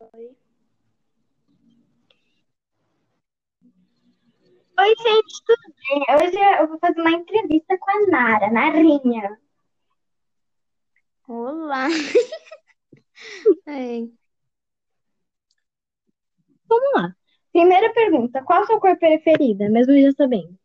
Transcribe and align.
Oi, 0.00 0.36
gente, 5.02 5.44
tudo 5.46 5.74
bem? 5.88 6.16
Hoje 6.16 6.60
eu 6.60 6.68
vou 6.68 6.78
fazer 6.78 7.00
uma 7.00 7.10
entrevista 7.12 7.78
com 7.78 7.90
a 7.90 8.06
Nara, 8.10 8.50
Narinha. 8.50 9.38
Olá! 11.28 11.88
É, 13.66 14.06
Vamos 16.68 16.90
lá. 16.94 17.16
Primeira 17.52 17.92
pergunta, 17.92 18.40
qual 18.44 18.62
a 18.62 18.66
sua 18.66 18.78
cor 18.80 18.96
preferida? 18.96 19.68
Mesmo 19.68 20.00
já 20.00 20.12
sabendo. 20.12 20.56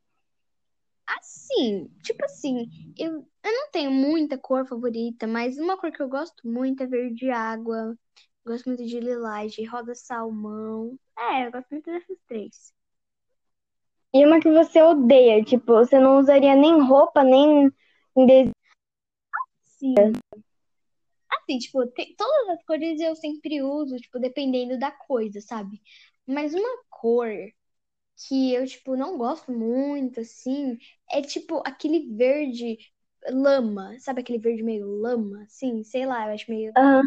assim, 1.08 1.90
tipo 2.04 2.24
assim, 2.26 2.68
eu, 2.98 3.12
eu 3.44 3.52
não 3.52 3.70
tenho 3.72 3.92
muita 3.92 4.38
cor 4.38 4.66
favorita, 4.68 5.28
mas 5.28 5.58
uma 5.58 5.78
cor 5.78 5.92
que 5.92 6.02
eu 6.02 6.10
gosto 6.10 6.48
muito 6.48 6.84
é 6.84 6.88
verde 6.88 7.30
água. 7.30 7.96
Gosto 8.46 8.68
muito 8.68 8.86
de 8.86 9.00
lilás, 9.00 9.54
de 9.54 9.64
rosa 9.66 9.96
salmão. 9.96 10.98
É, 11.18 11.48
eu 11.48 11.52
gosto 11.52 11.70
muito 11.72 11.86
dessas 11.92 12.18
três. 12.28 12.74
E 14.14 14.26
uma 14.26 14.40
que 14.40 14.50
você 14.52 14.82
odeia, 14.82 15.44
tipo, 15.44 15.74
você 15.74 16.00
não 16.00 16.18
usaria 16.20 16.56
nem 16.56 16.82
roupa, 16.82 17.24
nem 17.24 17.72
em 18.16 18.26
desenho. 18.26 18.52
Sim. 19.64 20.14
Assim, 21.30 21.58
tipo, 21.60 21.86
tem- 21.88 22.16
todas 22.16 22.50
as 22.50 22.64
cores 22.66 23.00
eu 23.00 23.16
sempre 23.16 23.62
uso, 23.62 23.96
tipo, 23.98 24.20
dependendo 24.20 24.78
da 24.78 24.92
coisa, 24.92 25.42
sabe? 25.42 25.82
Mas 26.28 26.54
uma 26.54 26.84
cor 26.90 27.30
que 28.28 28.54
eu, 28.54 28.66
tipo, 28.68 28.96
não 28.98 29.18
gosto 29.18 29.52
muito, 29.52 30.20
assim, 30.22 30.78
é 31.12 31.22
tipo 31.22 31.62
aquele 31.66 32.16
verde 32.16 32.78
lama, 33.30 33.98
sabe 34.00 34.22
aquele 34.22 34.40
verde 34.40 34.64
meio 34.64 34.88
lama, 34.88 35.44
assim, 35.44 35.84
sei 35.84 36.06
lá, 36.06 36.28
eu 36.28 36.34
acho 36.34 36.50
meio 36.52 36.74
Aham. 36.78 37.04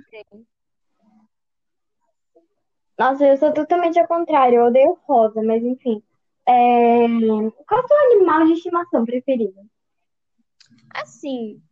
Nossa, 2.98 3.24
eu 3.26 3.36
sou 3.36 3.52
totalmente 3.52 3.98
ao 4.00 4.06
contrário, 4.08 4.56
eu 4.58 4.64
odeio 4.66 4.98
rosa, 5.06 5.40
mas 5.42 5.62
enfim. 5.62 6.02
É, 6.46 7.06
Qual 7.66 7.80
é 7.80 7.84
o 7.84 7.88
seu 7.88 7.98
animal 8.12 8.46
de 8.46 8.52
estimação 8.54 9.04
preferido? 9.04 9.60
Assim, 10.94 11.62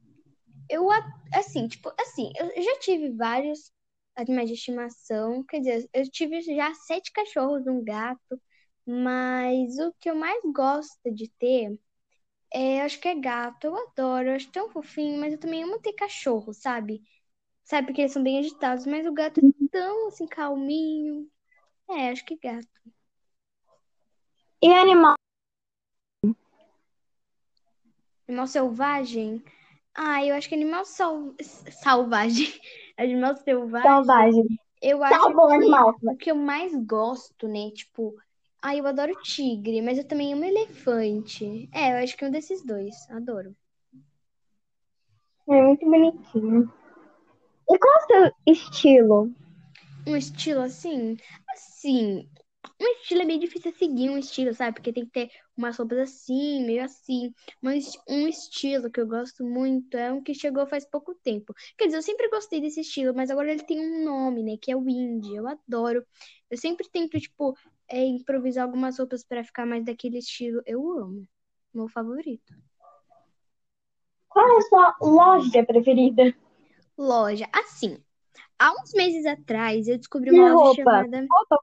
eu, 0.70 0.88
assim, 1.34 1.68
tipo, 1.68 1.92
assim, 2.00 2.32
eu 2.38 2.62
já 2.62 2.78
tive 2.80 3.10
vários 3.12 3.72
animais 4.16 4.48
de 4.48 4.54
estimação, 4.56 5.44
quer 5.44 5.60
dizer, 5.60 5.90
eu 5.94 6.10
tive 6.10 6.42
já 6.42 6.74
sete 6.74 7.12
cachorros, 7.12 7.66
um 7.66 7.84
gato, 7.84 8.40
mas 8.86 9.78
o 9.78 9.92
que 10.00 10.10
eu 10.10 10.14
mais 10.16 10.40
gosto 10.54 11.12
de 11.14 11.28
ter 11.38 11.78
é, 12.54 12.82
acho 12.82 13.00
que 13.00 13.08
é 13.08 13.14
gato, 13.20 13.66
eu 13.66 13.76
adoro, 13.76 14.28
eu 14.30 14.36
acho 14.36 14.50
tão 14.52 14.70
fofinho, 14.70 15.20
mas 15.20 15.32
eu 15.34 15.40
também 15.40 15.64
amo 15.64 15.80
ter 15.80 15.92
cachorro, 15.94 16.52
sabe? 16.54 17.02
Sabe, 17.64 17.86
porque 17.86 18.02
eles 18.02 18.12
são 18.12 18.22
bem 18.22 18.38
agitados, 18.38 18.86
mas 18.86 19.06
o 19.06 19.12
gato 19.12 19.40
é 19.40 19.68
tão, 19.70 20.08
assim, 20.08 20.26
calminho. 20.26 21.28
É, 21.88 22.10
acho 22.10 22.24
que 22.24 22.36
gato. 22.36 22.68
E 24.60 24.72
animal 24.72 25.14
Animal 28.28 28.46
selvagem? 28.46 29.42
Ah, 29.94 30.24
eu 30.24 30.34
acho 30.34 30.48
que 30.48 30.54
animal 30.54 30.84
sal... 30.84 31.34
salvagem. 31.82 32.46
Animal 32.96 33.36
selvagem. 33.36 33.90
selvagem? 33.90 34.46
Eu 34.80 35.04
acho 35.04 35.20
Salva 35.20 35.42
o 35.42 35.48
que 35.48 35.54
animal. 35.54 35.94
o 36.02 36.16
que 36.16 36.30
eu 36.30 36.34
mais 36.36 36.74
gosto, 36.84 37.46
né? 37.46 37.70
Tipo, 37.70 38.14
ah, 38.60 38.74
eu 38.76 38.86
adoro 38.86 39.14
tigre, 39.22 39.82
mas 39.82 39.98
eu 39.98 40.06
também 40.06 40.32
amo 40.32 40.44
elefante. 40.44 41.68
É, 41.72 41.92
eu 41.92 42.04
acho 42.04 42.16
que 42.16 42.24
é 42.24 42.28
um 42.28 42.30
desses 42.30 42.64
dois. 42.64 42.94
Adoro. 43.10 43.54
É 45.48 45.62
muito 45.62 45.84
bonitinho. 45.84 46.72
E 47.72 47.78
qual 47.78 47.94
é 47.94 47.98
o 47.98 48.06
seu 48.06 48.32
estilo? 48.46 49.32
Um 50.06 50.16
estilo 50.16 50.60
assim? 50.60 51.16
Assim, 51.54 52.28
um 52.78 52.86
estilo 52.86 53.22
é 53.22 53.24
bem 53.24 53.38
difícil 53.38 53.72
seguir 53.72 54.10
um 54.10 54.18
estilo, 54.18 54.52
sabe? 54.52 54.74
Porque 54.74 54.92
tem 54.92 55.06
que 55.06 55.12
ter 55.12 55.30
umas 55.56 55.78
roupas 55.78 55.98
assim, 55.98 56.64
meio 56.66 56.84
assim. 56.84 57.32
Mas 57.62 57.92
um 58.06 58.28
estilo 58.28 58.90
que 58.90 59.00
eu 59.00 59.06
gosto 59.06 59.42
muito 59.42 59.96
é 59.96 60.12
um 60.12 60.22
que 60.22 60.34
chegou 60.34 60.66
faz 60.66 60.84
pouco 60.84 61.14
tempo. 61.14 61.54
Quer 61.78 61.86
dizer, 61.86 61.96
eu 61.96 62.02
sempre 62.02 62.28
gostei 62.28 62.60
desse 62.60 62.80
estilo, 62.80 63.14
mas 63.14 63.30
agora 63.30 63.50
ele 63.50 63.62
tem 63.62 63.80
um 63.80 64.04
nome, 64.04 64.42
né? 64.42 64.56
Que 64.60 64.70
é 64.70 64.76
o 64.76 64.88
indie. 64.88 65.36
Eu 65.36 65.48
adoro. 65.48 66.04
Eu 66.50 66.58
sempre 66.58 66.86
tento, 66.90 67.18
tipo, 67.18 67.56
é, 67.88 68.04
improvisar 68.04 68.64
algumas 68.64 68.98
roupas 68.98 69.24
pra 69.24 69.42
ficar 69.42 69.64
mais 69.64 69.84
daquele 69.84 70.18
estilo. 70.18 70.60
Eu 70.66 70.90
amo. 70.98 71.26
Meu 71.72 71.88
favorito. 71.88 72.52
Qual 74.28 74.46
é 74.46 74.58
a 74.58 74.62
sua 74.62 74.96
loja 75.00 75.64
preferida? 75.64 76.34
Loja. 76.96 77.48
Assim, 77.52 77.98
há 78.58 78.72
uns 78.72 78.92
meses 78.92 79.26
atrás 79.26 79.88
eu 79.88 79.98
descobri 79.98 80.30
De 80.30 80.38
uma 80.38 80.54
loja 80.54 80.64
roupa. 80.64 80.82
chamada. 80.82 81.26
Roupa? 81.30 81.58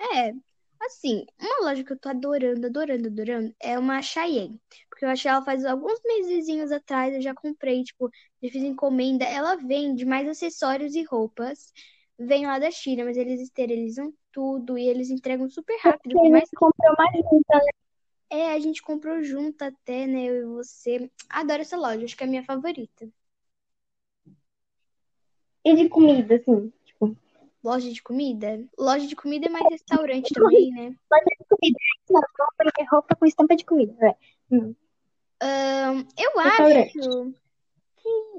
É, 0.00 0.32
assim, 0.80 1.24
uma 1.40 1.68
loja 1.68 1.84
que 1.84 1.92
eu 1.92 1.98
tô 1.98 2.08
adorando, 2.08 2.66
adorando, 2.66 3.08
adorando 3.08 3.54
é 3.60 3.78
uma 3.78 4.02
Shein. 4.02 4.60
Porque 4.90 5.04
eu 5.04 5.10
achei 5.10 5.30
ela 5.30 5.44
faz 5.44 5.64
alguns 5.64 6.00
mesezinhos 6.04 6.72
atrás, 6.72 7.14
eu 7.14 7.20
já 7.20 7.34
comprei, 7.34 7.82
tipo, 7.84 8.10
já 8.42 8.50
fiz 8.50 8.62
encomenda. 8.62 9.24
Ela 9.24 9.56
vende 9.56 10.04
mais 10.04 10.28
acessórios 10.28 10.94
e 10.94 11.02
roupas. 11.02 11.72
Vem 12.18 12.46
lá 12.46 12.58
da 12.58 12.70
China, 12.70 13.04
mas 13.04 13.16
eles 13.16 13.40
esterilizam 13.40 14.12
tudo 14.32 14.78
e 14.78 14.88
eles 14.88 15.10
entregam 15.10 15.48
super 15.48 15.78
rápido. 15.80 16.12
Por 16.12 16.30
mais 16.30 16.48
comprou 16.50 16.94
uma 16.98 17.12
junta, 17.12 17.56
né? 17.56 17.72
é, 18.30 18.52
a 18.52 18.58
gente 18.58 18.80
comprou 18.82 19.22
junto 19.22 19.62
até, 19.62 20.06
né? 20.06 20.24
Eu 20.24 20.36
e 20.36 20.44
você. 20.44 21.10
Adoro 21.28 21.62
essa 21.62 21.76
loja, 21.76 22.04
acho 22.04 22.16
que 22.16 22.24
é 22.24 22.26
a 22.26 22.30
minha 22.30 22.44
favorita. 22.44 23.08
E 25.64 25.74
de 25.76 25.88
comida, 25.88 26.36
assim. 26.36 26.72
Tipo, 26.84 27.16
Loja 27.62 27.92
de 27.92 28.02
comida? 28.02 28.64
Loja 28.78 29.06
de 29.06 29.14
comida 29.14 29.46
é 29.46 29.50
mais 29.50 29.68
restaurante 29.70 30.32
também, 30.34 30.70
né? 30.72 30.94
loja 31.10 31.24
de 31.38 31.46
comida. 31.48 31.78
Roupa, 32.10 32.72
é 32.80 32.84
roupa 32.90 33.14
com 33.16 33.26
estampa 33.26 33.54
de 33.54 33.64
comida. 33.64 33.94
É. 34.04 34.16
Hum. 34.50 34.74
Ahn, 35.40 36.04
eu 36.18 36.40
acho 36.40 36.92
que 36.92 36.98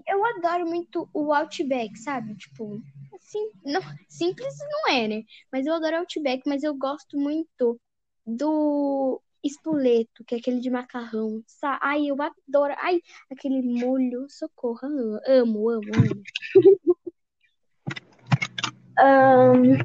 eu 0.07 0.25
adoro 0.25 0.66
muito 0.67 1.09
o 1.13 1.34
Outback, 1.34 1.97
sabe? 1.97 2.35
Tipo, 2.35 2.81
assim, 3.16 3.50
não, 3.66 3.81
simples 4.09 4.53
não 4.59 4.94
é, 4.94 5.07
né? 5.07 5.23
Mas 5.51 5.66
eu 5.66 5.73
adoro 5.73 5.97
Outback, 6.00 6.44
mas 6.45 6.63
eu 6.63 6.75
gosto 6.75 7.17
muito 7.17 7.79
do 8.25 9.22
espoleto, 9.44 10.23
que 10.25 10.35
é 10.35 10.38
aquele 10.38 10.59
de 10.59 10.69
macarrão. 10.69 11.41
Sa- 11.47 11.79
Ai, 11.81 12.07
eu 12.07 12.16
adoro. 12.22 12.73
Ai, 12.78 13.01
aquele 13.31 13.61
molho, 13.61 14.25
socorro. 14.29 14.79
Amo, 15.28 15.69
amo, 15.69 15.81
amo. 15.95 16.23
Ahn, 18.97 19.77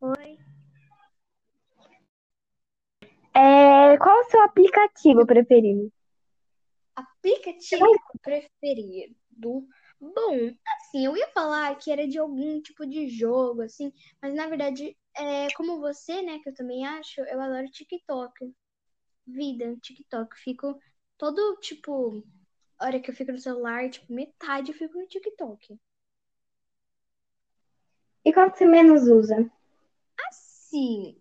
Oi. 0.00 0.38
é, 3.34 3.96
qual 3.96 4.20
o 4.20 4.24
seu 4.24 4.42
aplicativo 4.42 5.26
preferido? 5.26 5.90
Aplicativo 6.94 7.86
preferido. 8.22 9.16
Bom, 9.98 10.50
assim, 10.76 11.06
eu 11.06 11.16
ia 11.16 11.28
falar 11.28 11.74
que 11.76 11.90
era 11.90 12.06
de 12.06 12.18
algum 12.18 12.60
tipo 12.60 12.84
de 12.84 13.08
jogo, 13.08 13.62
assim, 13.62 13.90
mas 14.20 14.34
na 14.34 14.46
verdade, 14.46 14.94
é, 15.16 15.48
como 15.54 15.80
você, 15.80 16.20
né, 16.20 16.40
que 16.40 16.50
eu 16.50 16.54
também 16.54 16.86
acho, 16.86 17.20
eu 17.22 17.40
adoro 17.40 17.70
TikTok. 17.70 18.52
Vida, 19.26 19.76
TikTok. 19.80 20.36
Fico 20.36 20.78
todo, 21.16 21.56
tipo, 21.60 22.22
hora 22.78 23.00
que 23.00 23.10
eu 23.10 23.14
fico 23.14 23.32
no 23.32 23.38
celular, 23.38 23.88
tipo, 23.88 24.12
metade 24.12 24.72
eu 24.72 24.76
fico 24.76 24.98
no 24.98 25.06
TikTok. 25.06 25.78
E 28.24 28.32
qual 28.32 28.50
que 28.50 28.58
você 28.58 28.66
menos 28.66 29.08
usa? 29.08 29.50
Assim, 30.28 31.16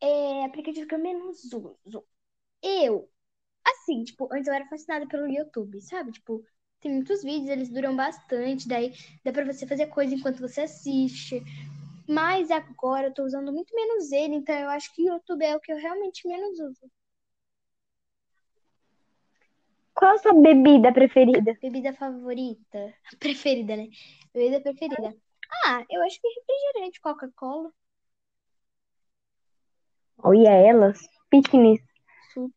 é 0.00 0.44
aplicativo 0.44 0.86
que 0.86 0.94
eu 0.94 0.98
menos 0.98 1.44
uso. 1.52 2.04
Eu, 2.62 3.08
assim, 3.64 4.04
tipo, 4.04 4.28
antes 4.32 4.48
eu 4.48 4.54
era 4.54 4.66
fascinada 4.66 5.06
pelo 5.06 5.28
YouTube, 5.28 5.80
sabe? 5.80 6.12
Tipo, 6.12 6.44
tem 6.80 6.92
muitos 6.92 7.22
vídeos, 7.22 7.48
eles 7.48 7.70
duram 7.70 7.96
bastante, 7.96 8.68
daí 8.68 8.92
dá 9.24 9.32
pra 9.32 9.44
você 9.44 9.66
fazer 9.66 9.86
coisa 9.86 10.14
enquanto 10.14 10.40
você 10.40 10.62
assiste. 10.62 11.42
Mas 12.08 12.50
agora 12.50 13.06
eu 13.06 13.14
tô 13.14 13.24
usando 13.24 13.52
muito 13.52 13.74
menos 13.74 14.12
ele, 14.12 14.34
então 14.34 14.54
eu 14.54 14.68
acho 14.68 14.94
que 14.94 15.02
o 15.02 15.14
YouTube 15.14 15.44
é 15.44 15.56
o 15.56 15.60
que 15.60 15.72
eu 15.72 15.78
realmente 15.78 16.28
menos 16.28 16.58
uso. 16.60 16.90
Qual 19.94 20.12
a 20.12 20.18
sua 20.18 20.34
bebida 20.34 20.92
preferida? 20.92 21.56
Bebida 21.62 21.92
favorita? 21.94 22.92
Preferida, 23.18 23.76
né? 23.76 23.88
Bebida 24.34 24.60
preferida. 24.60 25.16
Ah, 25.62 25.84
eu 25.90 26.02
acho 26.02 26.20
que 26.20 26.28
refrigerante, 26.28 27.00
Coca-Cola. 27.00 27.70
Olha 30.22 30.50
elas. 30.50 30.98
Piquenique. 31.30 31.84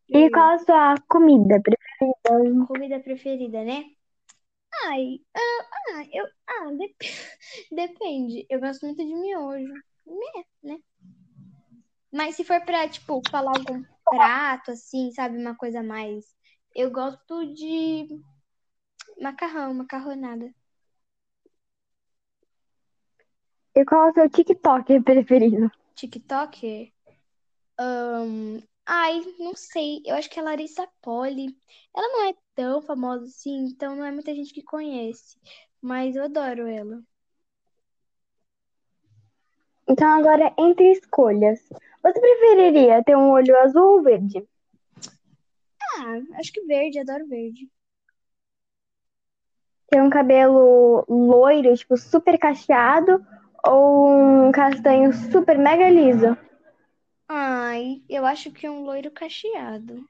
E 0.09 0.29
qual 0.29 0.51
a 0.55 0.59
sua 0.59 0.95
comida 1.07 1.61
preferida? 1.61 2.65
Comida 2.67 2.99
preferida, 2.99 3.63
né? 3.63 3.85
Ai, 4.85 5.19
ah, 5.35 5.65
ah, 5.95 6.03
eu, 6.13 6.25
ah, 6.47 6.71
dep- 6.77 6.97
depende. 7.71 8.45
Eu 8.49 8.59
gosto 8.59 8.85
muito 8.85 9.03
de 9.05 9.15
miojo, 9.15 9.73
né? 10.05 10.43
né? 10.63 10.77
Mas 12.11 12.35
se 12.35 12.43
for 12.43 12.61
pra, 12.65 12.87
tipo, 12.87 13.21
falar 13.29 13.51
algum 13.51 13.83
prato, 14.05 14.71
assim, 14.71 15.11
sabe? 15.11 15.37
Uma 15.37 15.55
coisa 15.55 15.83
mais. 15.83 16.25
Eu 16.75 16.91
gosto 16.91 17.53
de 17.53 18.07
macarrão, 19.21 19.73
macarronada. 19.73 20.53
E 23.77 23.85
qual 23.85 24.07
é 24.07 24.09
o 24.09 24.13
seu 24.15 24.27
TikTok 24.27 25.01
preferido? 25.01 25.71
TikToker? 25.93 26.91
Ahn, 27.77 28.59
ai, 28.83 29.21
não 29.37 29.53
sei. 29.55 30.01
Eu 30.03 30.15
acho 30.15 30.27
que 30.31 30.39
é 30.39 30.41
Larissa 30.41 30.87
Poli. 30.99 31.55
Ela 31.95 32.07
não 32.07 32.27
é 32.27 32.33
tão 32.55 32.81
famosa 32.81 33.25
assim, 33.25 33.65
então 33.65 33.95
não 33.95 34.03
é 34.03 34.09
muita 34.09 34.33
gente 34.33 34.51
que 34.51 34.63
conhece. 34.63 35.37
Mas 35.79 36.15
eu 36.15 36.23
adoro 36.23 36.65
ela. 36.65 37.03
Então, 39.87 40.09
agora, 40.09 40.51
entre 40.57 40.93
escolhas, 40.93 41.59
você 42.01 42.19
preferiria 42.19 43.03
ter 43.03 43.15
um 43.15 43.29
olho 43.29 43.55
azul 43.59 43.97
ou 43.97 44.01
verde? 44.01 44.43
Ah, 45.99 46.19
acho 46.39 46.51
que 46.51 46.65
verde, 46.65 46.97
adoro 46.97 47.27
verde. 47.27 47.69
Ter 49.87 50.01
um 50.01 50.09
cabelo 50.09 51.05
loiro, 51.07 51.75
tipo, 51.75 51.95
super 51.95 52.39
cacheado, 52.39 53.23
ou 53.67 54.47
um 54.47 54.51
castanho 54.51 55.13
super 55.13 55.57
mega 55.57 55.89
liso? 55.89 56.37
Ai, 57.29 58.01
eu 58.09 58.25
acho 58.25 58.51
que 58.51 58.65
é 58.65 58.71
um 58.71 58.83
loiro 58.83 59.11
cacheado. 59.11 60.05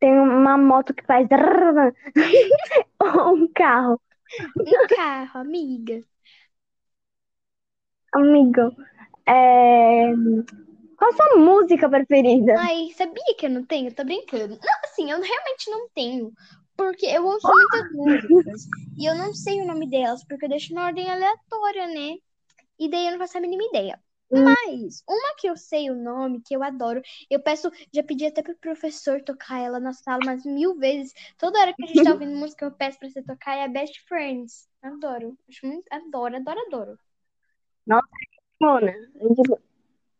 Tem 0.00 0.12
uma 0.12 0.56
moto 0.56 0.94
que 0.94 1.04
faz. 1.04 1.26
ou 3.00 3.34
um 3.34 3.48
carro? 3.52 4.00
Um 4.56 4.86
carro, 4.86 5.40
amiga. 5.40 6.04
Amigo, 8.12 8.74
é... 9.26 10.12
qual 10.96 11.10
a 11.10 11.14
sua 11.14 11.36
música 11.36 11.88
preferida? 11.88 12.54
Ai, 12.58 12.90
sabia 12.96 13.34
que 13.36 13.46
eu 13.46 13.50
não 13.50 13.64
tenho? 13.64 13.92
Tô 13.94 14.04
brincando. 14.04 14.58
Não, 14.62 14.80
assim, 14.84 15.10
eu 15.10 15.20
realmente 15.20 15.70
não 15.70 15.88
tenho. 15.90 16.32
Porque 16.78 17.06
eu 17.06 17.26
ouço 17.26 17.46
muitas 17.48 17.92
músicas. 17.92 18.68
E 18.96 19.04
eu 19.04 19.14
não 19.16 19.34
sei 19.34 19.60
o 19.60 19.66
nome 19.66 19.90
delas, 19.90 20.24
porque 20.24 20.44
eu 20.44 20.48
deixo 20.48 20.72
na 20.72 20.86
ordem 20.86 21.10
aleatória, 21.10 21.88
né? 21.88 22.16
E 22.78 22.88
daí 22.88 23.06
eu 23.06 23.12
não 23.12 23.18
faço 23.18 23.36
a 23.36 23.40
mínima 23.40 23.64
ideia. 23.64 24.00
Mas, 24.30 25.02
uma 25.08 25.34
que 25.38 25.48
eu 25.48 25.56
sei 25.56 25.90
o 25.90 25.96
nome, 25.96 26.42
que 26.44 26.54
eu 26.54 26.62
adoro, 26.62 27.00
eu 27.30 27.40
peço, 27.40 27.70
já 27.92 28.02
pedi 28.02 28.26
até 28.26 28.42
pro 28.42 28.54
professor 28.56 29.22
tocar 29.22 29.58
ela 29.58 29.80
na 29.80 29.92
sala 29.92 30.20
umas 30.22 30.44
mil 30.44 30.76
vezes. 30.76 31.12
Toda 31.36 31.58
hora 31.58 31.74
que 31.74 31.82
a 31.82 31.86
gente 31.86 32.04
tá 32.04 32.12
ouvindo 32.12 32.36
música, 32.36 32.64
eu 32.66 32.70
peço 32.70 32.98
pra 32.98 33.08
você 33.08 33.22
tocar, 33.22 33.56
é 33.56 33.64
a 33.64 33.68
Best 33.68 34.00
Friends. 34.06 34.68
Adoro. 34.82 35.36
Acho 35.48 35.66
muito, 35.66 35.86
adoro, 35.90 36.36
adoro, 36.36 36.60
adoro. 36.66 36.98
Mona, 38.60 38.92
tipo, 39.34 39.58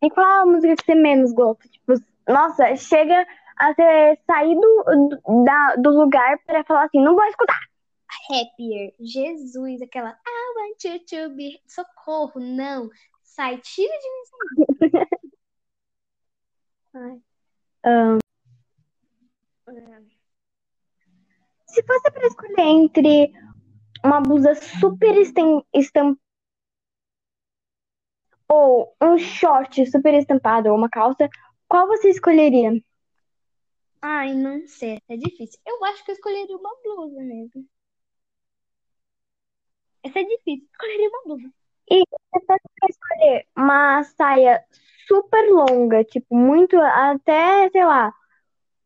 e 0.03 0.11
qual 0.11 0.43
a 0.43 0.47
música 0.47 0.75
que 0.75 0.85
você 0.85 0.95
menos 0.95 1.33
gosta? 1.33 1.69
Tipo, 1.69 1.95
nossa, 2.27 2.75
chega 2.77 3.27
a 3.59 3.75
você 3.75 4.19
sair 4.27 4.55
do, 4.55 5.45
da, 5.45 5.77
do 5.77 5.91
lugar 5.91 6.39
pra 6.47 6.65
falar 6.65 6.85
assim, 6.85 7.03
não 7.03 7.15
vou 7.15 7.25
escutar. 7.25 7.61
Happier. 8.31 8.95
Jesus, 9.01 9.83
aquela 9.83 10.11
I 10.11 10.55
want 10.57 10.85
you 10.85 10.99
to 11.01 11.35
be. 11.35 11.61
Socorro, 11.67 12.41
não. 12.41 12.89
Sai, 13.23 13.59
tira 13.59 13.93
de 13.99 14.09
mim. 14.11 14.91
Ai. 17.85 18.19
Se 21.67 21.83
fosse 21.83 22.11
pra 22.11 22.27
escolher 22.27 22.61
entre 22.61 23.33
uma 24.05 24.21
blusa 24.21 24.55
super 24.55 25.17
estampada 25.17 26.19
ou 28.49 28.97
um 29.03 29.19
short 29.19 29.85
super 29.91 30.15
estampado 30.15 30.71
ou 30.71 30.77
uma 30.77 30.89
calça, 30.89 31.29
qual 31.69 31.87
você 31.87 32.09
escolheria? 32.09 32.73
Ai, 34.01 34.33
não 34.33 34.67
sei, 34.67 35.01
é 35.09 35.17
difícil. 35.17 35.59
Eu 35.67 35.85
acho 35.85 36.05
que 36.05 36.11
eu 36.11 36.15
escolheria 36.15 36.57
uma 36.57 36.71
blusa 36.83 37.21
mesmo. 37.21 37.67
Essa 40.03 40.21
é 40.21 40.25
difícil. 40.25 40.69
Escolheria 40.73 41.09
uma 41.09 41.23
blusa. 41.25 41.53
E 41.91 42.03
você 42.33 42.45
pode 42.47 42.63
escolher 42.89 43.47
uma 43.57 44.05
saia 44.05 44.65
super 45.07 45.51
longa, 45.51 46.05
tipo, 46.05 46.37
muito 46.37 46.77
até, 46.79 47.69
sei 47.71 47.85
lá, 47.85 48.13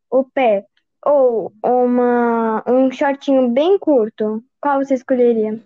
o 0.09 0.23
pé, 0.23 0.65
ou 1.05 1.53
uma, 1.63 2.63
um 2.67 2.91
shortinho 2.91 3.49
bem 3.49 3.77
curto. 3.77 4.43
Qual 4.61 4.83
você 4.83 4.95
escolheria? 4.95 5.61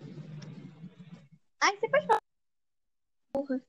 Ai, 1.60 1.76
você 1.76 1.88
pode 1.88 2.06
falar. 2.06 2.20
Porra. 3.32 3.62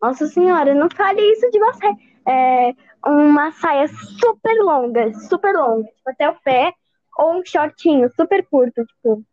Nossa 0.00 0.26
senhora, 0.28 0.74
não 0.74 0.88
fale 0.88 1.20
isso 1.32 1.50
de 1.50 1.58
você. 1.58 1.86
É 2.26 2.87
uma 3.04 3.52
saia 3.52 3.88
super 3.88 4.54
longa, 4.62 5.12
super 5.14 5.54
longa, 5.54 5.88
tipo, 5.88 6.10
até 6.10 6.28
o 6.28 6.40
pé, 6.40 6.72
ou 7.18 7.40
um 7.40 7.44
shortinho 7.44 8.10
super 8.14 8.46
curto, 8.46 8.84
tipo. 8.84 9.24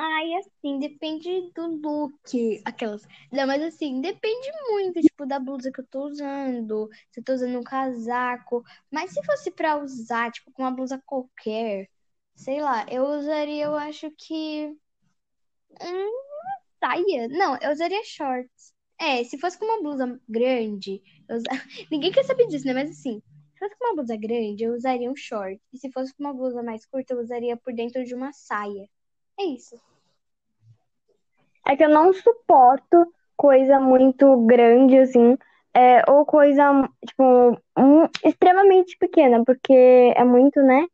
Ai, 0.00 0.32
assim, 0.34 0.78
depende 0.78 1.50
do 1.52 1.66
look. 1.66 2.62
Aquelas. 2.64 3.02
Não, 3.32 3.48
mas 3.48 3.60
assim, 3.62 4.00
depende 4.00 4.48
muito, 4.70 5.00
tipo, 5.00 5.26
da 5.26 5.40
blusa 5.40 5.72
que 5.72 5.80
eu 5.80 5.86
tô 5.86 6.06
usando. 6.06 6.88
Se 7.10 7.18
eu 7.18 7.24
tô 7.24 7.32
usando 7.32 7.58
um 7.58 7.64
casaco. 7.64 8.62
Mas 8.92 9.10
se 9.10 9.24
fosse 9.24 9.50
pra 9.50 9.76
usar, 9.76 10.30
tipo, 10.30 10.52
com 10.52 10.62
uma 10.62 10.70
blusa 10.70 11.02
qualquer, 11.04 11.88
sei 12.36 12.60
lá, 12.60 12.86
eu 12.88 13.04
usaria, 13.06 13.64
eu 13.64 13.74
acho 13.74 14.08
que. 14.12 14.72
Hum, 15.82 16.10
saia. 16.78 17.28
Não, 17.28 17.56
eu 17.60 17.72
usaria 17.72 18.04
shorts. 18.04 18.72
É, 19.00 19.24
se 19.24 19.38
fosse 19.38 19.58
com 19.58 19.64
uma 19.64 19.82
blusa 19.82 20.20
grande, 20.28 21.02
ninguém 21.90 22.12
quer 22.12 22.24
saber 22.24 22.46
disso, 22.46 22.66
né? 22.66 22.74
Mas 22.74 22.90
assim, 22.90 23.22
se 23.52 23.58
fosse 23.58 23.76
com 23.78 23.86
uma 23.86 23.96
blusa 23.96 24.16
grande, 24.16 24.64
eu 24.64 24.74
usaria 24.74 25.10
um 25.10 25.16
short. 25.16 25.60
E 25.72 25.78
se 25.78 25.90
fosse 25.90 26.14
com 26.14 26.24
uma 26.24 26.32
blusa 26.34 26.62
mais 26.62 26.86
curta, 26.86 27.14
eu 27.14 27.20
usaria 27.20 27.56
por 27.56 27.72
dentro 27.72 28.04
de 28.04 28.14
uma 28.14 28.32
saia. 28.32 28.88
É 29.38 29.44
isso. 29.44 29.80
É 31.66 31.76
que 31.76 31.84
eu 31.84 31.88
não 31.90 32.12
suporto 32.12 33.12
coisa 33.36 33.78
muito 33.78 34.46
grande, 34.46 34.98
assim, 34.98 35.36
é, 35.74 36.02
ou 36.10 36.24
coisa, 36.24 36.88
tipo, 37.06 37.22
um- 37.76 38.08
extremamente 38.24 38.96
pequena, 38.98 39.44
porque 39.44 39.72
é 40.16 40.24
muito, 40.24 40.60
né? 40.62 40.86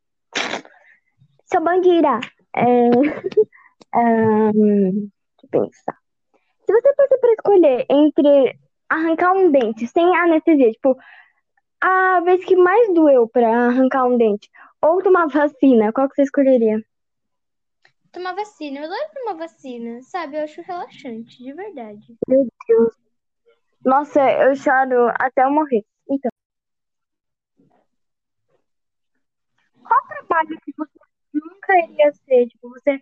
Seu 1.45 1.61
bandeira. 1.61 2.19
É, 2.55 2.89
ahn, 3.93 4.51
deixa 4.51 5.43
eu 5.43 5.49
pensar. 5.49 5.97
Se 6.65 6.73
você 6.73 6.95
fosse 6.95 7.17
para 7.19 7.33
escolher 7.33 7.85
entre 7.89 8.59
arrancar 8.89 9.33
um 9.33 9.51
dente 9.51 9.87
sem 9.87 10.15
anestesia, 10.15 10.71
tipo, 10.71 10.97
a 11.81 12.19
vez 12.21 12.43
que 12.45 12.55
mais 12.55 12.93
doeu 12.93 13.27
para 13.27 13.67
arrancar 13.67 14.05
um 14.05 14.17
dente, 14.17 14.49
ou 14.81 15.01
tomar 15.01 15.27
vacina, 15.27 15.91
qual 15.91 16.07
que 16.09 16.15
você 16.15 16.23
escolheria? 16.23 16.83
Tomar 18.11 18.33
vacina. 18.33 18.79
Eu 18.79 18.85
adoro 18.85 19.11
tomar 19.13 19.33
vacina, 19.33 20.01
sabe? 20.03 20.37
Eu 20.37 20.43
acho 20.43 20.61
relaxante, 20.61 21.43
de 21.43 21.53
verdade. 21.53 22.15
Meu 22.27 22.47
Deus. 22.67 22.93
Nossa, 23.83 24.21
eu 24.31 24.55
choro 24.55 25.09
até 25.19 25.43
eu 25.43 25.51
morrer. 25.51 25.83
Então, 26.09 26.31
qual 29.83 30.07
trabalho 30.07 30.57
que 30.63 30.73
você 30.77 30.99
nunca 31.33 31.77
iria 31.77 32.11
ser? 32.13 32.47
Tipo, 32.47 32.69
você 32.69 33.01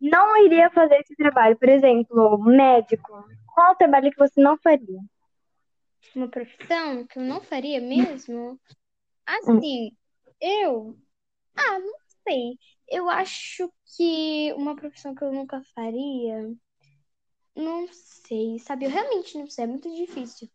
não 0.00 0.44
iria 0.44 0.70
fazer 0.70 1.00
esse 1.00 1.14
trabalho? 1.16 1.56
Por 1.56 1.68
exemplo, 1.68 2.38
médico. 2.38 3.26
Qual 3.56 3.74
trabalho 3.74 4.10
que 4.10 4.18
você 4.18 4.38
não 4.38 4.58
faria? 4.58 5.00
Uma 6.14 6.28
profissão 6.28 7.06
que 7.06 7.18
eu 7.18 7.22
não 7.22 7.40
faria 7.40 7.80
mesmo? 7.80 8.60
Assim, 9.24 9.96
eu. 10.38 10.94
Ah, 11.56 11.78
não 11.78 11.94
sei. 12.28 12.58
Eu 12.86 13.08
acho 13.08 13.72
que 13.96 14.52
uma 14.58 14.76
profissão 14.76 15.14
que 15.14 15.24
eu 15.24 15.32
nunca 15.32 15.62
faria. 15.74 16.54
Não 17.56 17.88
sei, 17.90 18.58
sabe? 18.58 18.84
Eu 18.84 18.90
realmente 18.90 19.38
não 19.38 19.48
sei, 19.48 19.64
é 19.64 19.68
muito 19.68 19.88
difícil. 19.96 20.50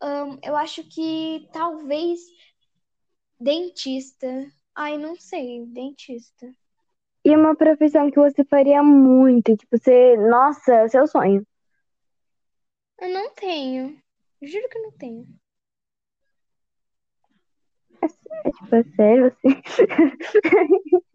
Ahn, 0.00 0.38
eu 0.40 0.54
acho 0.54 0.84
que 0.84 1.48
talvez 1.52 2.20
dentista. 3.40 4.28
Ai, 4.76 4.96
não 4.96 5.16
sei, 5.16 5.66
dentista. 5.66 6.54
E 7.24 7.34
uma 7.34 7.56
profissão 7.56 8.08
que 8.12 8.20
você 8.20 8.44
faria 8.44 8.80
muito, 8.80 9.56
tipo, 9.56 9.76
você, 9.76 10.16
nossa, 10.16 10.72
é 10.72 10.84
o 10.84 10.88
seu 10.88 11.06
sonho. 11.08 11.44
Eu 13.00 13.08
não 13.10 13.30
tenho. 13.34 14.00
Juro 14.42 14.68
que 14.68 14.78
eu 14.78 14.82
não 14.82 14.92
tenho. 14.92 15.26
É 18.02 18.50
tipo, 18.50 18.74
é 18.74 18.82
sério, 18.96 19.26
assim. 19.26 19.62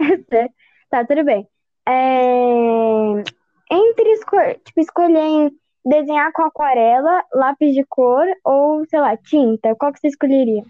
É 0.00 0.16
sério. 0.28 0.54
Tá, 0.88 1.04
tudo 1.04 1.22
bem. 1.22 1.46
É, 1.86 3.22
Entre 3.70 4.10
esco... 4.12 4.36
tipo, 4.64 4.80
escolher 4.80 5.18
em 5.18 5.60
desenhar 5.84 6.32
com 6.32 6.42
aquarela, 6.42 7.24
lápis 7.32 7.74
de 7.74 7.84
cor 7.84 8.26
ou, 8.44 8.84
sei 8.86 9.00
lá, 9.00 9.16
tinta, 9.16 9.74
qual 9.76 9.92
que 9.92 10.00
você 10.00 10.08
escolheria? 10.08 10.64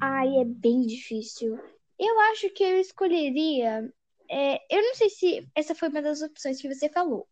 Ai, 0.00 0.36
é 0.38 0.44
bem 0.44 0.82
difícil. 0.82 1.58
Eu 1.98 2.20
acho 2.32 2.50
que 2.50 2.64
eu 2.64 2.80
escolheria. 2.80 3.88
é, 4.28 4.58
eu 4.74 4.82
não 4.82 4.94
sei 4.94 5.08
se 5.10 5.48
essa 5.54 5.74
foi 5.74 5.88
uma 5.88 6.02
das 6.02 6.22
opções 6.22 6.60
que 6.60 6.72
você 6.72 6.88
falou, 6.88 7.28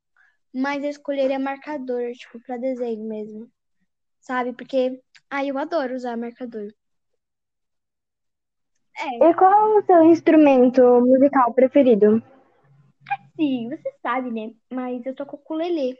mas 0.54 0.83
eu 0.85 0.90
escolheria 0.90 1.38
marcador, 1.38 2.12
tipo, 2.12 2.40
pra 2.40 2.57
desenho 2.57 3.04
mesmo. 3.09 3.50
Sabe? 4.21 4.52
Porque, 4.54 5.02
ai, 5.30 5.50
eu 5.50 5.59
adoro 5.59 5.95
usar 5.97 6.16
marcador. 6.16 6.73
É, 8.99 9.25
E 9.26 9.33
qual 9.35 9.52
é 9.52 9.78
o 9.78 9.87
seu 9.87 10.04
instrumento 10.04 10.83
musical 11.00 11.54
preferido? 11.54 12.21
Sim, 13.37 13.69
você 13.69 13.90
sabe, 14.02 14.30
né? 14.30 14.54
Mas 14.71 15.04
eu 15.07 15.14
toco 15.14 15.37
ukulele, 15.37 15.97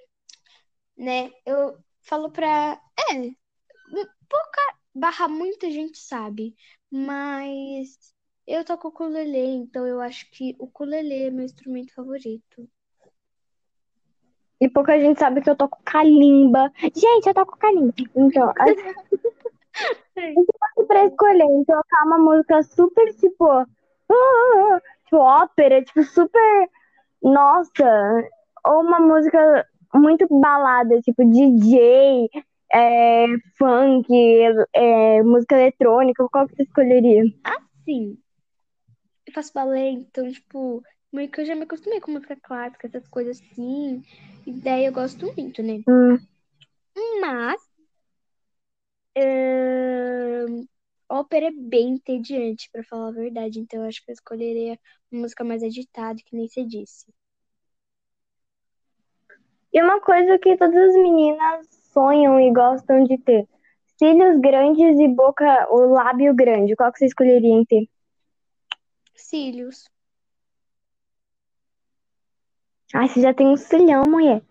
né? 0.97 1.31
Eu 1.47 1.79
falo 2.03 2.31
pra. 2.31 2.81
É, 3.11 3.15
pouca 4.29 4.61
barra 4.95 5.29
muita 5.29 5.71
gente 5.71 5.99
sabe, 5.99 6.55
mas 6.91 8.15
eu 8.47 8.65
toco 8.65 8.89
ukulele, 8.89 9.39
então 9.39 9.87
eu 9.87 10.01
acho 10.01 10.31
que 10.31 10.57
o 10.59 10.65
ukulele 10.67 11.15
é 11.25 11.31
meu 11.31 11.45
instrumento 11.45 11.95
favorito. 11.95 12.69
E 14.61 14.69
pouca 14.69 15.01
gente 15.01 15.19
sabe 15.19 15.41
que 15.41 15.49
eu 15.49 15.57
toco 15.57 15.81
kalimba. 15.85 16.71
Gente, 16.95 17.27
eu 17.27 17.35
toco 17.35 17.57
kalimba. 17.59 17.95
Então, 18.15 18.53
assim, 18.59 18.85
pra 20.87 21.07
escolher 21.07 21.45
em 21.45 21.65
tocar 21.65 22.05
uma 22.05 22.19
música 22.19 22.63
super, 22.63 23.15
tipo, 23.15 23.63
uh, 23.63 24.81
tipo, 25.05 25.17
ópera, 25.17 25.83
tipo, 25.83 26.03
super, 26.03 26.69
nossa, 27.23 28.29
ou 28.67 28.81
uma 28.83 29.01
música 29.01 29.67
muito 29.95 30.27
balada, 30.29 31.01
tipo, 31.01 31.25
DJ, 31.25 32.29
é, 32.73 33.27
funk, 33.59 34.07
é, 34.75 35.23
música 35.23 35.57
eletrônica, 35.57 36.29
qual 36.31 36.47
que 36.47 36.57
você 36.57 36.63
escolheria? 36.65 37.25
Assim, 37.45 38.19
eu 39.27 39.33
faço 39.33 39.53
balé, 39.55 39.91
então, 39.91 40.31
tipo, 40.31 40.83
meio 41.13 41.31
que 41.31 41.41
eu 41.41 41.45
já 41.45 41.55
me 41.55 41.63
acostumei 41.63 42.01
com 42.01 42.13
música 42.13 42.37
clássica, 42.43 42.87
essas 42.87 43.07
coisas 43.09 43.41
assim, 43.41 44.03
e 44.47 44.53
daí 44.53 44.87
eu 44.87 44.93
gosto 44.93 45.33
muito, 45.37 45.63
né? 45.63 45.81
Hum. 45.89 46.19
Mas, 47.21 47.61
ópera 51.09 51.47
é 51.47 51.51
bem 51.51 51.95
entediante, 51.95 52.71
pra 52.73 52.85
falar 52.85 53.09
a 53.09 53.13
verdade, 53.13 53.61
então 53.61 53.83
eu 53.83 53.89
acho 53.89 54.05
que 54.05 54.11
eu 54.11 54.15
escolheria 54.15 54.79
uma 55.11 55.23
música 55.23 55.45
mais 55.45 55.63
agitada, 55.63 56.19
que 56.25 56.37
nem 56.37 56.49
você 56.49 56.65
disse. 56.65 57.07
E 59.73 59.83
uma 59.83 60.01
coisa 60.01 60.39
que 60.39 60.57
todas 60.57 60.77
as 60.77 60.95
meninas 60.95 61.67
sonham 61.93 62.41
e 62.41 62.53
gostam 62.53 63.05
de 63.05 63.19
ter: 63.19 63.47
cílios 63.99 64.41
grandes 64.41 64.99
e 64.99 65.09
boca, 65.09 65.67
o 65.71 65.93
lábio 65.93 66.35
grande. 66.35 66.75
Qual 66.75 66.93
que 66.93 66.99
você 66.99 67.07
escolheria 67.07 67.55
em 67.55 67.65
ter? 67.65 67.89
Cílios. 69.15 69.85
Ah, 72.95 73.09
você 73.09 73.21
já 73.21 73.35
tem 73.35 73.49
um 73.49 73.57
cilhão, 73.57 74.05
mulher. 74.07 74.43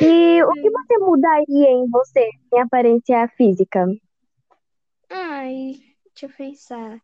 E 0.00 0.40
o 0.44 0.52
que 0.60 0.70
você 0.70 0.98
mudaria 0.98 1.68
em 1.68 1.90
você, 1.90 2.30
em 2.52 2.60
aparência 2.60 3.26
física? 3.36 3.84
Ai, 5.10 5.74
deixa 6.14 6.26
eu 6.26 6.30
pensar. 6.36 7.02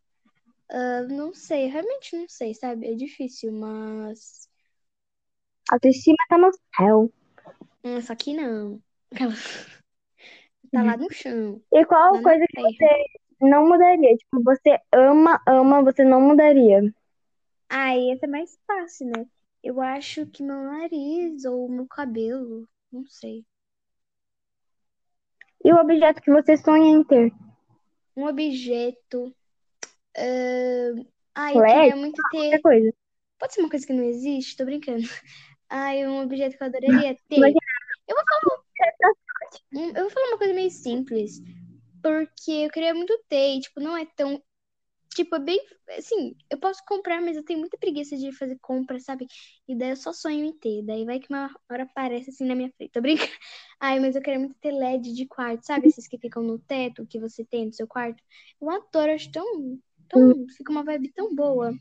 Ah, 0.70 1.02
não 1.04 1.34
sei, 1.34 1.66
realmente 1.68 2.16
não 2.16 2.28
sei, 2.28 2.54
sabe? 2.54 2.88
É 2.88 2.94
difícil, 2.96 3.52
mas. 3.52 4.48
Autoestima 5.72 6.18
tá 6.28 6.36
no 6.36 6.50
céu. 6.76 7.10
Hum, 7.84 8.00
Só 8.02 8.14
que 8.16 8.34
não. 8.34 8.82
Tá 10.72 10.82
lá 10.82 10.96
no 10.96 11.10
chão, 11.10 11.62
E 11.72 11.84
qual 11.84 12.20
lá 12.20 12.22
coisa 12.22 12.44
que 12.48 12.56
terra. 12.56 12.78
você 12.78 13.04
não 13.40 13.66
mudaria? 13.68 14.16
Tipo, 14.16 14.42
você 14.44 14.78
ama, 14.92 15.40
ama, 15.46 15.82
você 15.82 16.04
não 16.04 16.20
mudaria. 16.20 16.80
Essa 18.12 18.26
é 18.26 18.28
mais 18.28 18.58
fácil, 18.66 19.06
né? 19.06 19.26
Eu 19.62 19.80
acho 19.80 20.26
que 20.26 20.42
meu 20.42 20.62
nariz 20.62 21.44
ou 21.44 21.68
meu 21.70 21.86
cabelo, 21.86 22.68
não 22.92 23.06
sei. 23.06 23.44
E 25.64 25.72
o 25.72 25.80
objeto 25.80 26.20
que 26.20 26.30
você 26.30 26.54
sonha 26.58 26.90
em 26.90 27.02
ter? 27.02 27.32
Um 28.16 28.26
objeto. 28.26 29.34
ah, 30.16 31.00
Ai, 31.34 31.58
eu 31.58 31.64
queria 31.66 31.96
muito 31.96 32.22
ter. 32.30 32.60
coisa. 32.60 32.92
Pode 33.38 33.54
ser 33.54 33.60
uma 33.60 33.70
coisa 33.70 33.86
que 33.86 33.92
não 33.92 34.04
existe? 34.04 34.56
Tô 34.56 34.64
brincando. 34.64 35.02
Ai, 35.68 36.06
um 36.06 36.22
objeto 36.22 36.56
que 36.56 36.62
eu 36.62 36.68
adoraria 36.68 37.16
ter. 37.28 37.54
Eu 38.08 38.16
vou 38.16 38.24
falar, 38.26 38.62
eu 39.96 40.02
vou 40.04 40.10
falar 40.10 40.26
uma 40.28 40.38
coisa 40.38 40.54
meio 40.54 40.70
simples. 40.70 41.40
Porque 42.02 42.50
eu 42.50 42.70
queria 42.70 42.94
muito 42.94 43.16
ter, 43.28 43.56
e, 43.56 43.60
tipo, 43.60 43.80
não 43.80 43.96
é 43.96 44.06
tão. 44.16 44.42
Tipo, 45.14 45.36
é 45.36 45.38
bem. 45.40 45.60
Assim, 45.98 46.36
eu 46.48 46.58
posso 46.58 46.82
comprar, 46.86 47.20
mas 47.20 47.36
eu 47.36 47.44
tenho 47.44 47.58
muita 47.58 47.76
preguiça 47.76 48.16
de 48.16 48.32
fazer 48.32 48.58
compra, 48.60 48.98
sabe? 49.00 49.26
E 49.66 49.76
daí 49.76 49.90
eu 49.90 49.96
só 49.96 50.12
sonho 50.12 50.44
em 50.44 50.52
ter. 50.58 50.82
Daí 50.82 51.04
vai 51.04 51.18
que 51.18 51.26
uma 51.30 51.50
hora 51.70 51.82
aparece 51.82 52.30
assim 52.30 52.46
na 52.46 52.54
minha 52.54 52.70
frente. 52.76 52.92
Tô 52.92 53.00
brincando. 53.00 53.30
Ai, 53.80 53.98
mas 53.98 54.14
eu 54.14 54.22
queria 54.22 54.38
muito 54.38 54.54
ter 54.60 54.72
LED 54.72 55.12
de 55.12 55.26
quarto, 55.26 55.66
sabe? 55.66 55.88
Esses 55.88 56.06
que 56.06 56.18
ficam 56.18 56.42
no 56.42 56.58
teto, 56.58 57.06
que 57.06 57.18
você 57.18 57.44
tem 57.44 57.66
no 57.66 57.72
seu 57.72 57.86
quarto. 57.86 58.22
Eu 58.60 58.70
adoro, 58.70 59.12
acho 59.12 59.30
tão. 59.32 59.78
tão 60.08 60.46
fica 60.56 60.70
uma 60.70 60.84
vibe 60.84 61.12
tão 61.12 61.34
boa. 61.34 61.72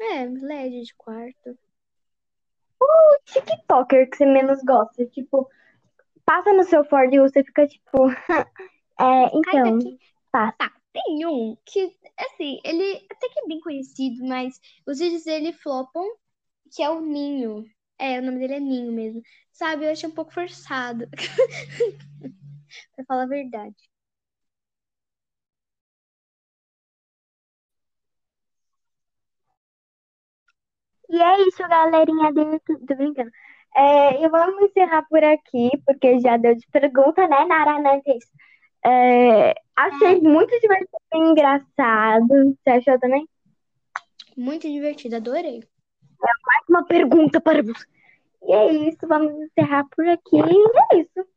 É, 0.00 0.24
LED 0.24 0.82
de 0.82 0.94
quarto. 0.94 1.58
TikToker 3.24 4.08
que 4.10 4.16
você 4.16 4.26
menos 4.26 4.62
gosta. 4.62 5.06
Tipo, 5.06 5.48
passa 6.24 6.52
no 6.52 6.64
seu 6.64 6.84
For 6.84 7.12
You, 7.12 7.22
você 7.22 7.42
fica 7.42 7.66
tipo. 7.66 8.08
é, 8.28 8.44
Ai, 8.98 9.30
então, 9.34 9.78
daqui. 9.78 9.98
passa. 10.30 10.56
Tá, 10.58 10.72
tem 10.92 11.26
um 11.26 11.56
que, 11.66 11.96
assim, 12.18 12.60
ele 12.64 13.06
até 13.10 13.28
que 13.28 13.40
é 13.40 13.46
bem 13.48 13.60
conhecido, 13.60 14.24
mas 14.26 14.60
os 14.86 14.98
vídeos 14.98 15.24
dele 15.24 15.52
flopam, 15.52 16.04
que 16.74 16.82
é 16.82 16.90
o 16.90 17.00
Ninho. 17.02 17.64
É, 17.98 18.18
o 18.20 18.22
nome 18.22 18.38
dele 18.40 18.54
é 18.56 18.60
Ninho 18.60 18.92
mesmo. 18.92 19.22
Sabe, 19.52 19.86
eu 19.86 19.92
achei 19.92 20.08
um 20.08 20.12
pouco 20.14 20.32
forçado. 20.34 21.06
Pra 22.94 23.04
falar 23.06 23.24
a 23.24 23.26
verdade. 23.26 23.76
E 31.08 31.16
é 31.22 31.42
isso, 31.48 31.62
galerinha. 31.68 32.28
YouTube. 32.30 32.86
Tô 32.86 32.96
brincando. 32.96 33.30
É, 33.76 34.22
e 34.22 34.28
vamos 34.28 34.62
encerrar 34.62 35.02
por 35.08 35.22
aqui, 35.24 35.70
porque 35.86 36.20
já 36.20 36.36
deu 36.36 36.54
de 36.54 36.66
pergunta, 36.68 37.26
né, 37.28 37.44
Nara 37.46 37.80
Nantes? 37.80 38.24
É, 38.84 39.54
achei 39.76 40.20
muito 40.20 40.58
divertido 40.60 40.98
e 41.14 41.18
engraçado. 41.18 42.26
Você 42.28 42.70
achou 42.70 42.98
também? 42.98 43.28
Muito 44.36 44.68
divertido, 44.68 45.16
adorei. 45.16 45.62
Mais 46.20 46.64
uma 46.68 46.84
pergunta 46.84 47.40
para 47.40 47.62
você. 47.62 47.86
E 48.44 48.52
é 48.52 48.72
isso, 48.88 49.06
vamos 49.06 49.32
encerrar 49.34 49.84
por 49.94 50.06
aqui. 50.08 50.36
E 50.36 50.96
é 50.96 51.00
isso. 51.00 51.28